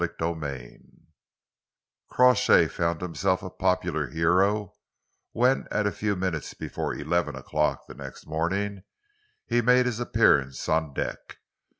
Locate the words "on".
10.67-10.95